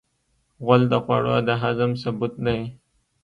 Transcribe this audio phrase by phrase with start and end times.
[0.63, 2.59] غول د خوړو د هضم ثبوت دی.